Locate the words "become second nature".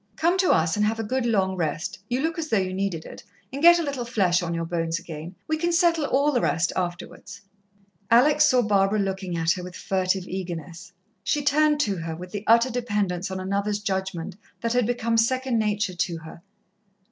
14.87-15.93